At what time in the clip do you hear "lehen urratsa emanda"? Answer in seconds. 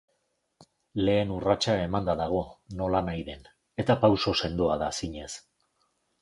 1.09-2.15